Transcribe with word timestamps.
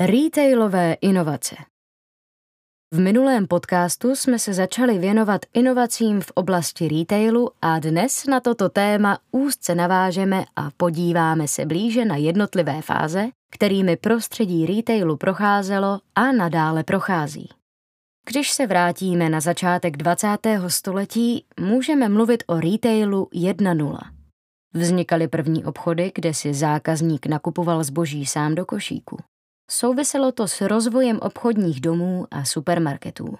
Retailové 0.00 0.96
inovace 1.00 1.56
V 2.94 3.00
minulém 3.00 3.46
podcastu 3.46 4.16
jsme 4.16 4.38
se 4.38 4.54
začali 4.54 4.98
věnovat 4.98 5.40
inovacím 5.54 6.20
v 6.20 6.30
oblasti 6.34 6.88
retailu 6.88 7.50
a 7.62 7.78
dnes 7.78 8.26
na 8.26 8.40
toto 8.40 8.68
téma 8.68 9.18
úzce 9.30 9.74
navážeme 9.74 10.44
a 10.56 10.70
podíváme 10.76 11.48
se 11.48 11.66
blíže 11.66 12.04
na 12.04 12.16
jednotlivé 12.16 12.82
fáze, 12.82 13.28
kterými 13.52 13.96
prostředí 13.96 14.66
retailu 14.66 15.16
procházelo 15.16 16.00
a 16.14 16.32
nadále 16.32 16.84
prochází. 16.84 17.48
Když 18.28 18.50
se 18.50 18.66
vrátíme 18.66 19.28
na 19.28 19.40
začátek 19.40 19.96
20. 19.96 20.28
století, 20.68 21.44
můžeme 21.60 22.08
mluvit 22.08 22.44
o 22.46 22.60
retailu 22.60 23.28
1.0. 23.32 23.98
Vznikaly 24.74 25.28
první 25.28 25.64
obchody, 25.64 26.12
kde 26.14 26.34
si 26.34 26.54
zákazník 26.54 27.26
nakupoval 27.26 27.84
zboží 27.84 28.26
sám 28.26 28.54
do 28.54 28.66
košíku. 28.66 29.18
Souviselo 29.70 30.32
to 30.32 30.48
s 30.48 30.60
rozvojem 30.60 31.18
obchodních 31.18 31.80
domů 31.80 32.26
a 32.30 32.44
supermarketů. 32.44 33.38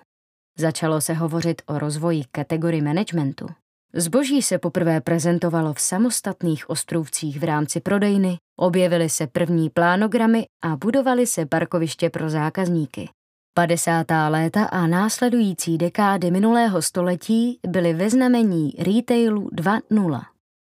Začalo 0.59 1.01
se 1.01 1.15
hovořit 1.15 1.63
o 1.67 1.79
rozvoji 1.79 2.25
kategorii 2.33 2.83
managementu. 2.83 3.47
Zboží 3.95 4.43
se 4.43 4.59
poprvé 4.59 5.01
prezentovalo 5.01 5.75
v 5.75 5.81
samostatných 5.81 6.71
ostrůvcích 6.71 7.41
v 7.41 7.45
rámci 7.45 7.81
prodejny, 7.81 8.37
objevily 8.57 9.09
se 9.09 9.27
první 9.27 9.71
plánogramy 9.71 10.47
a 10.65 10.77
budovaly 10.77 11.27
se 11.27 11.47
parkoviště 11.47 12.11
pro 12.11 12.31
zákazníky. 12.31 13.09
50. 13.55 14.07
léta 14.29 14.65
a 14.65 14.87
následující 14.87 15.79
dekády 15.79 16.31
minulého 16.31 16.83
století 16.83 17.61
byly 17.67 17.95
ve 17.95 18.11
znamení 18.11 18.75
retailu 18.79 19.49
2.0. 19.49 20.23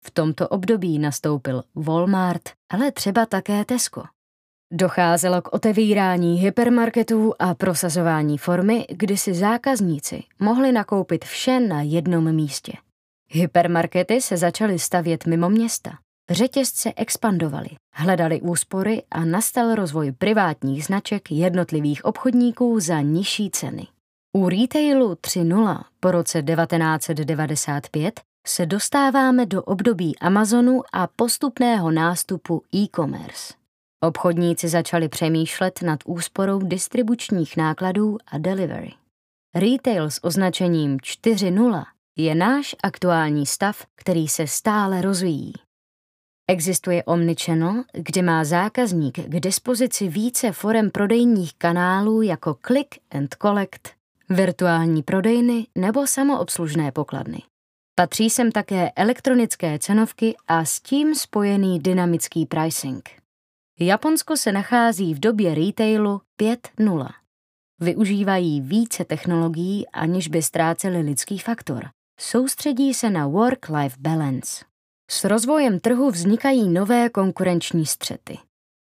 V 0.05 0.12
tomto 0.12 0.48
období 0.48 1.00
nastoupil 1.00 1.64
Walmart, 1.76 2.50
ale 2.70 2.91
třeba 2.91 3.26
také 3.26 3.66
Tesco. 3.66 4.03
Docházelo 4.72 5.42
k 5.42 5.53
otevírání 5.53 6.36
hypermarketů 6.36 7.34
a 7.39 7.56
prosazování 7.56 8.38
formy, 8.38 8.86
kdy 8.89 9.17
si 9.17 9.34
zákazníci 9.34 10.23
mohli 10.39 10.72
nakoupit 10.72 11.26
vše 11.26 11.59
na 11.59 11.81
jednom 11.81 12.36
místě. 12.36 12.73
Hypermarkety 13.31 14.22
se 14.22 14.38
začaly 14.38 14.80
stavět 14.80 15.26
mimo 15.26 15.50
města. 15.50 15.92
Řetězce 16.30 16.94
expandovaly, 16.95 17.70
hledali 17.94 18.42
úspory 18.42 19.03
a 19.11 19.26
nastal 19.26 19.76
rozvoj 19.76 20.11
privátních 20.11 20.86
značek 20.86 21.31
jednotlivých 21.31 22.06
obchodníků 22.06 22.80
za 22.80 23.02
nižší 23.02 23.50
ceny. 23.50 23.88
U 24.38 24.50
retailu 24.50 25.14
3.0 25.14 25.83
po 26.00 26.11
roce 26.11 26.44
1995 26.44 28.22
se 28.48 28.66
dostáváme 28.66 29.45
do 29.45 29.64
období 29.64 30.20
Amazonu 30.20 30.81
a 30.94 31.08
postupného 31.08 31.92
nástupu 31.92 32.64
e-commerce. 32.76 33.58
Obchodníci 34.03 34.67
začali 34.67 35.09
přemýšlet 35.09 35.81
nad 35.81 36.00
úsporou 36.05 36.59
distribučních 36.59 37.58
nákladů 37.58 38.17
a 38.28 38.38
delivery. 38.38 38.94
Retail 39.55 40.11
s 40.11 40.23
označením 40.23 40.97
4.0 40.97 41.86
je 42.17 42.36
náš 42.36 42.75
aktuální 42.83 43.45
stav, 43.45 43.86
který 43.95 44.27
se 44.27 44.47
stále 44.47 45.02
rozvíjí. 45.02 45.53
Existuje 46.47 47.03
Omnichannel, 47.03 47.83
kde 47.94 48.22
má 48.22 48.44
zákazník 48.44 49.20
k 49.20 49.39
dispozici 49.39 50.08
více 50.08 50.52
forem 50.52 50.92
prodejních 50.92 51.53
kanálů 51.58 52.22
jako 52.22 52.58
Click 52.67 52.95
and 53.11 53.36
Collect, 53.42 53.89
virtuální 54.30 55.03
prodejny 55.03 55.67
nebo 55.75 56.08
samoobslužné 56.08 56.92
pokladny. 56.92 57.44
Patří 57.95 58.30
sem 58.30 58.52
také 58.52 58.92
elektronické 58.95 59.80
cenovky 59.80 60.36
a 60.47 60.66
s 60.66 60.80
tím 60.80 61.16
spojený 61.16 61.80
dynamický 61.80 62.45
pricing. 62.45 63.09
Japonsko 63.81 64.38
se 64.38 64.52
nachází 64.52 65.13
v 65.13 65.19
době 65.19 65.55
retailu 65.55 66.22
5.0. 66.41 67.09
Využívají 67.81 68.61
více 68.61 69.05
technologií, 69.05 69.87
aniž 69.87 70.27
by 70.27 70.42
ztráceli 70.42 71.02
lidský 71.02 71.39
faktor. 71.39 71.89
Soustředí 72.20 72.93
se 72.93 73.09
na 73.09 73.27
work-life 73.27 73.95
balance. 73.99 74.65
S 75.11 75.23
rozvojem 75.23 75.80
trhu 75.80 76.11
vznikají 76.11 76.70
nové 76.70 77.09
konkurenční 77.09 77.86
střety. 77.86 78.37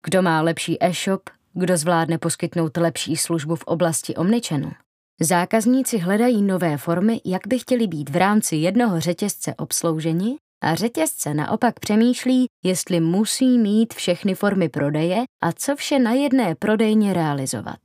Kdo 0.06 0.22
má 0.22 0.42
lepší 0.42 0.84
e-shop, 0.84 1.30
kdo 1.52 1.76
zvládne 1.76 2.18
poskytnout 2.18 2.76
lepší 2.76 3.16
službu 3.16 3.56
v 3.56 3.64
oblasti 3.64 4.14
omnichannel. 4.16 4.72
Zákazníci 5.20 5.98
hledají 5.98 6.42
nové 6.42 6.76
formy, 6.76 7.20
jak 7.24 7.46
by 7.46 7.58
chtěli 7.58 7.86
být 7.86 8.10
v 8.10 8.16
rámci 8.16 8.56
jednoho 8.56 9.00
řetězce 9.00 9.54
obslouženi 9.54 10.36
a 10.62 10.74
řetězce 10.74 11.34
naopak 11.34 11.80
přemýšlí, 11.80 12.46
jestli 12.64 13.00
musí 13.00 13.58
mít 13.58 13.94
všechny 13.94 14.34
formy 14.34 14.68
prodeje 14.68 15.24
a 15.42 15.52
co 15.52 15.76
vše 15.76 15.98
na 15.98 16.12
jedné 16.12 16.54
prodejně 16.54 17.12
realizovat. 17.12 17.78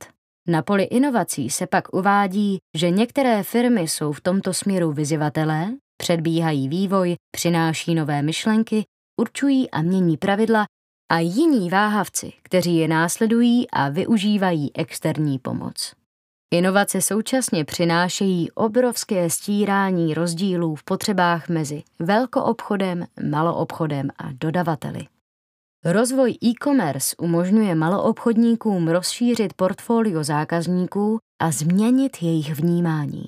Na 0.48 0.62
poli 0.62 0.82
inovací 0.82 1.50
se 1.50 1.66
pak 1.66 1.94
uvádí, 1.94 2.58
že 2.76 2.90
některé 2.90 3.42
firmy 3.42 3.80
jsou 3.80 4.12
v 4.12 4.20
tomto 4.20 4.54
směru 4.54 4.92
vyzivatelé, 4.92 5.68
předbíhají 5.96 6.68
vývoj, 6.68 7.16
přináší 7.30 7.94
nové 7.94 8.22
myšlenky, 8.22 8.84
určují 9.20 9.70
a 9.70 9.82
mění 9.82 10.16
pravidla 10.16 10.66
a 11.12 11.18
jiní 11.18 11.70
váhavci, 11.70 12.32
kteří 12.42 12.76
je 12.76 12.88
následují 12.88 13.70
a 13.70 13.88
využívají 13.88 14.70
externí 14.76 15.38
pomoc. 15.38 15.94
Inovace 16.50 17.02
současně 17.02 17.64
přinášejí 17.64 18.50
obrovské 18.50 19.30
stírání 19.30 20.14
rozdílů 20.14 20.74
v 20.74 20.84
potřebách 20.84 21.48
mezi 21.48 21.82
velkoobchodem, 21.98 23.06
maloobchodem 23.30 24.10
a 24.18 24.28
dodavateli. 24.32 25.00
Rozvoj 25.84 26.36
e-commerce 26.44 27.16
umožňuje 27.16 27.74
maloobchodníkům 27.74 28.88
rozšířit 28.88 29.54
portfolio 29.54 30.24
zákazníků 30.24 31.18
a 31.42 31.50
změnit 31.50 32.16
jejich 32.22 32.54
vnímání. 32.54 33.24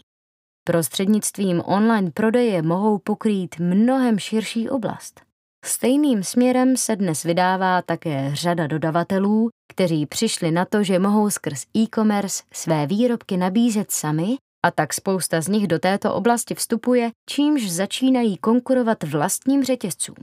Prostřednictvím 0.65 1.63
online 1.65 2.11
prodeje 2.11 2.63
mohou 2.63 2.99
pokrýt 2.99 3.59
mnohem 3.59 4.19
širší 4.19 4.71
oblast. 4.71 5.28
Stejným 5.65 6.23
směrem 6.23 6.77
se 6.77 6.97
dnes 6.97 7.23
vydává 7.23 7.83
také 7.83 8.31
řada 8.35 8.67
dodavatelů, 8.67 9.49
kteří 9.73 10.07
přišli 10.07 10.51
na 10.51 10.65
to, 10.65 10.83
že 10.83 10.99
mohou 10.99 11.31
skrz 11.31 11.63
e-commerce 11.77 12.43
své 12.53 12.87
výrobky 12.87 13.37
nabízet 13.37 13.91
sami 13.91 14.37
a 14.67 14.71
tak 14.71 14.95
spousta 14.95 15.41
z 15.41 15.49
nich 15.49 15.67
do 15.67 15.79
této 15.79 16.15
oblasti 16.15 16.55
vstupuje, 16.55 17.11
čímž 17.31 17.71
začínají 17.71 18.37
konkurovat 18.37 19.03
vlastním 19.03 19.65
řetězcům. 19.65 20.17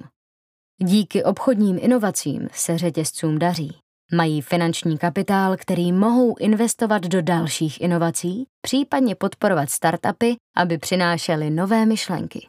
Díky 0.81 1.23
obchodním 1.23 1.79
inovacím 1.81 2.49
se 2.53 2.77
řetězcům 2.77 3.39
daří. 3.39 3.77
Mají 4.13 4.41
finanční 4.41 4.97
kapitál, 4.97 5.57
který 5.57 5.91
mohou 5.91 6.35
investovat 6.39 7.03
do 7.03 7.21
dalších 7.21 7.81
inovací, 7.81 8.45
případně 8.61 9.15
podporovat 9.15 9.69
startupy, 9.69 10.35
aby 10.55 10.77
přinášely 10.77 11.49
nové 11.49 11.85
myšlenky. 11.85 12.47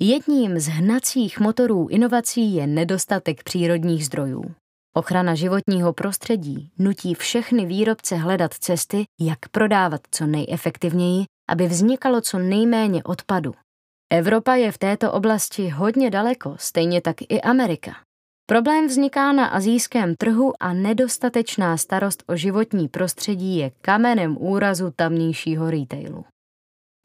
Jedním 0.00 0.58
z 0.58 0.66
hnacích 0.66 1.40
motorů 1.40 1.88
inovací 1.90 2.54
je 2.54 2.66
nedostatek 2.66 3.42
přírodních 3.42 4.06
zdrojů. 4.06 4.44
Ochrana 4.96 5.34
životního 5.34 5.92
prostředí 5.92 6.70
nutí 6.78 7.14
všechny 7.14 7.66
výrobce 7.66 8.16
hledat 8.16 8.54
cesty, 8.54 9.04
jak 9.20 9.38
prodávat 9.48 10.00
co 10.10 10.26
nejefektivněji, 10.26 11.24
aby 11.48 11.66
vznikalo 11.66 12.20
co 12.20 12.38
nejméně 12.38 13.02
odpadu. 13.02 13.54
Evropa 14.12 14.54
je 14.54 14.72
v 14.72 14.78
této 14.78 15.12
oblasti 15.12 15.68
hodně 15.68 16.10
daleko, 16.10 16.56
stejně 16.58 17.00
tak 17.00 17.16
i 17.28 17.40
Amerika. 17.40 17.96
Problém 18.46 18.86
vzniká 18.86 19.32
na 19.32 19.46
azijském 19.46 20.14
trhu 20.14 20.52
a 20.60 20.72
nedostatečná 20.72 21.76
starost 21.76 22.22
o 22.26 22.36
životní 22.36 22.88
prostředí 22.88 23.56
je 23.56 23.70
kamenem 23.80 24.36
úrazu 24.40 24.92
tamnějšího 24.96 25.70
retailu. 25.70 26.24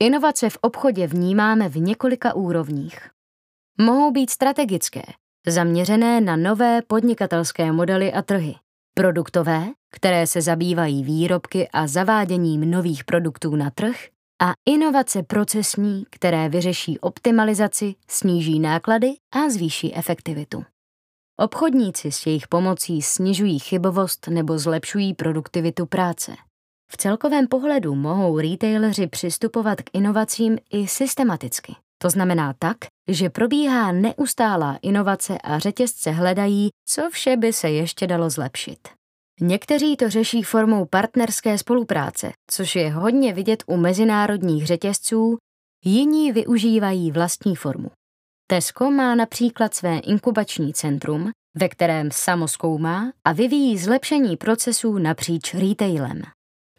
Inovace 0.03 0.49
v 0.49 0.57
obchodě 0.61 1.07
vnímáme 1.07 1.69
v 1.69 1.77
několika 1.77 2.33
úrovních. 2.33 3.09
Mohou 3.81 4.11
být 4.11 4.29
strategické, 4.29 5.01
zaměřené 5.47 6.21
na 6.21 6.35
nové 6.35 6.81
podnikatelské 6.81 7.71
modely 7.71 8.13
a 8.13 8.21
trhy. 8.21 8.55
Produktové, 8.93 9.65
které 9.91 10.27
se 10.27 10.41
zabývají 10.41 11.03
výrobky 11.03 11.67
a 11.67 11.87
zaváděním 11.87 12.71
nových 12.71 13.03
produktů 13.03 13.55
na 13.55 13.69
trh, 13.69 13.95
a 14.41 14.53
inovace 14.69 15.23
procesní, 15.23 16.05
které 16.09 16.49
vyřeší 16.49 16.99
optimalizaci, 16.99 17.95
sníží 18.07 18.59
náklady 18.59 19.13
a 19.31 19.49
zvýší 19.49 19.95
efektivitu. 19.95 20.63
Obchodníci 21.39 22.11
s 22.11 22.25
jejich 22.25 22.47
pomocí 22.47 23.01
snižují 23.01 23.59
chybovost 23.59 24.27
nebo 24.27 24.59
zlepšují 24.59 25.13
produktivitu 25.13 25.85
práce. 25.85 26.35
V 26.91 26.97
celkovém 26.97 27.47
pohledu 27.47 27.95
mohou 27.95 28.39
retaileři 28.39 29.07
přistupovat 29.07 29.81
k 29.81 29.89
inovacím 29.93 30.57
i 30.71 30.87
systematicky. 30.87 31.75
To 32.01 32.09
znamená 32.09 32.53
tak, 32.59 32.77
že 33.07 33.29
probíhá 33.29 33.91
neustálá 33.91 34.79
inovace 34.81 35.37
a 35.37 35.59
řetězce 35.59 36.11
hledají, 36.11 36.69
co 36.89 37.09
vše 37.09 37.37
by 37.37 37.53
se 37.53 37.69
ještě 37.69 38.07
dalo 38.07 38.29
zlepšit. 38.29 38.79
Někteří 39.41 39.97
to 39.97 40.09
řeší 40.09 40.43
formou 40.43 40.85
partnerské 40.85 41.57
spolupráce, 41.57 42.31
což 42.51 42.75
je 42.75 42.91
hodně 42.91 43.33
vidět 43.33 43.63
u 43.67 43.77
mezinárodních 43.77 44.67
řetězců, 44.67 45.37
jiní 45.85 46.31
využívají 46.31 47.11
vlastní 47.11 47.55
formu. 47.55 47.91
Tesco 48.47 48.91
má 48.91 49.15
například 49.15 49.73
své 49.73 49.97
inkubační 49.97 50.73
centrum, 50.73 51.31
ve 51.57 51.69
kterém 51.69 52.11
samoskoumá 52.11 53.11
a 53.27 53.33
vyvíjí 53.33 53.77
zlepšení 53.77 54.37
procesů 54.37 54.97
napříč 54.97 55.53
retailem. 55.53 56.21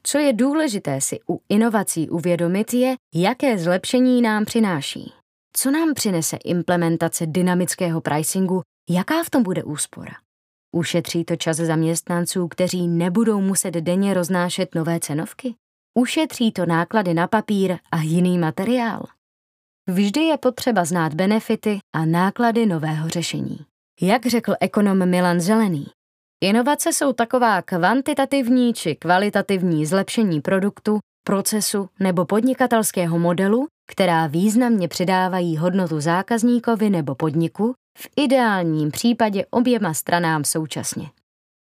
Co 0.07 0.19
je 0.19 0.33
důležité 0.33 1.01
si 1.01 1.21
u 1.31 1.41
inovací 1.49 2.11
uvědomit 2.11 2.75
je, 2.75 2.95
jaké 3.15 3.59
zlepšení 3.59 4.23
nám 4.23 4.45
přináší. 4.45 5.13
Co 5.53 5.71
nám 5.71 5.95
přinese 5.95 6.37
implementace 6.37 7.27
dynamického 7.27 8.01
pricingu, 8.01 8.63
jaká 8.91 9.23
v 9.23 9.31
tom 9.31 9.43
bude 9.43 9.65
úspora. 9.65 10.13
Ušetří 10.73 11.25
to 11.25 11.37
čas 11.37 11.57
zaměstnanců, 11.57 12.49
kteří 12.49 12.89
nebudou 12.89 13.41
muset 13.41 13.71
denně 13.71 14.15
roznášet 14.15 14.75
nové 14.75 15.01
cenovky? 15.01 15.55
Ušetří 15.99 16.53
to 16.53 16.67
náklady 16.67 17.15
na 17.15 17.27
papír 17.27 17.77
a 17.93 18.01
jiný 18.01 18.39
materiál? 18.39 19.07
Vždy 19.89 20.21
je 20.21 20.39
potřeba 20.39 20.85
znát 20.85 21.15
benefity 21.15 21.79
a 21.95 22.05
náklady 22.05 22.67
nového 22.67 23.09
řešení. 23.09 23.59
Jak 24.01 24.27
řekl 24.27 24.55
ekonom 24.61 25.09
Milan 25.09 25.41
Zelený, 25.41 25.87
inovace 26.45 26.93
jsou 26.93 27.13
taková 27.13 27.63
kvantitativní 27.63 28.75
či 28.75 28.95
kvalitativní 28.95 29.87
zlepšení 29.87 30.41
produktu, 30.41 30.99
procesu 31.27 31.89
nebo 32.01 32.25
podnikatelského 32.25 33.19
modelu, 33.19 33.67
která 33.91 34.27
významně 34.27 34.89
přidávají 34.89 35.57
hodnotu 35.57 36.01
zákazníkovi 36.01 36.91
nebo 36.91 37.15
podniku, 37.15 37.75
v 37.99 38.09
ideálním 38.17 38.91
případě 38.91 39.47
oběma 39.51 39.95
stranám 39.95 40.45
současně. 40.45 41.11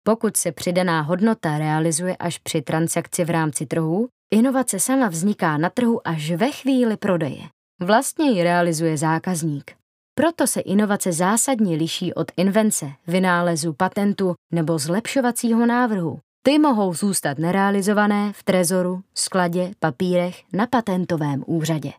Pokud 0.06 0.36
se 0.36 0.52
přidaná 0.52 1.00
hodnota 1.00 1.58
realizuje 1.58 2.16
až 2.16 2.38
při 2.38 2.62
transakci 2.62 3.24
v 3.24 3.30
rámci 3.30 3.66
trhu, 3.66 4.08
inovace 4.34 4.80
sama 4.80 5.08
vzniká 5.08 5.56
na 5.56 5.70
trhu 5.70 6.08
až 6.08 6.30
ve 6.30 6.50
chvíli 6.50 6.96
prodeje. 6.96 7.42
Vlastně 7.80 8.30
ji 8.30 8.42
realizuje 8.42 8.96
zákazník. 8.96 9.83
Proto 10.16 10.46
se 10.46 10.60
inovace 10.60 11.12
zásadně 11.12 11.76
liší 11.76 12.14
od 12.14 12.32
invence, 12.36 12.92
vynálezu, 13.06 13.72
patentu 13.72 14.34
nebo 14.52 14.78
zlepšovacího 14.78 15.66
návrhu. 15.66 16.18
Ty 16.42 16.58
mohou 16.58 16.94
zůstat 16.94 17.38
nerealizované 17.38 18.32
v 18.32 18.42
trezoru, 18.42 19.00
skladě, 19.14 19.70
papírech 19.78 20.42
na 20.52 20.66
patentovém 20.66 21.44
úřadě. 21.46 21.92